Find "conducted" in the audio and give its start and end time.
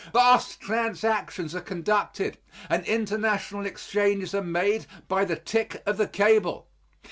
1.61-2.39